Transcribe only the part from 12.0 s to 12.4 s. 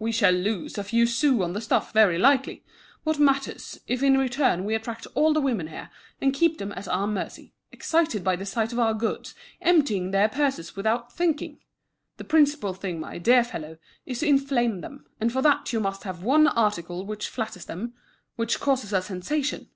The